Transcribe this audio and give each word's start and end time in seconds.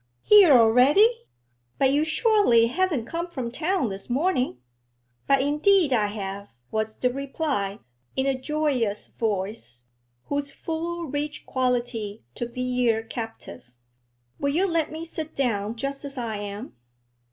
'Here 0.23 0.51
already! 0.51 1.27
But 1.77 1.91
you 1.91 2.03
surely 2.05 2.65
haven't 2.65 3.05
come 3.05 3.27
from 3.29 3.51
town 3.51 3.89
this 3.89 4.09
morning?' 4.09 4.57
'But 5.27 5.41
indeed 5.43 5.93
I 5.93 6.07
have,' 6.07 6.49
was 6.71 6.97
the 6.97 7.13
reply, 7.13 7.77
in 8.15 8.25
a 8.25 8.33
joyous 8.33 9.09
voice, 9.19 9.83
whose 10.23 10.49
full, 10.51 11.05
rich 11.05 11.45
quality 11.45 12.23
took 12.33 12.55
the 12.55 12.67
ear 12.79 13.03
captive. 13.03 13.69
'Will 14.39 14.53
you 14.55 14.67
let 14.67 14.91
me 14.91 15.05
sit 15.05 15.35
down 15.35 15.75
just 15.75 16.03
as 16.03 16.17
I 16.17 16.37
am? 16.37 16.75